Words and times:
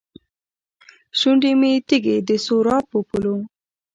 شونډې 1.19 1.51
مې 1.59 1.71
تږې، 1.87 2.15
دسراب 2.27 2.83
په 2.91 2.99
پولو 3.07 3.35